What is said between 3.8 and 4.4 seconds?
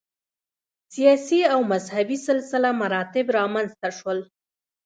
شول